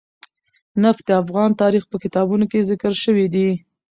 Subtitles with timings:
[0.83, 3.49] نفت د افغان تاریخ په کتابونو کې ذکر شوی دي.